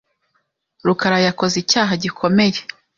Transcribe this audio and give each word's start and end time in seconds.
rukarayakoze 0.87 1.55
icyaha 1.63 1.93
gikomeye. 2.03 2.59